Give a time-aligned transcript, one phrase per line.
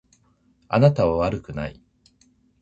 [0.67, 1.79] あなたは悪くない。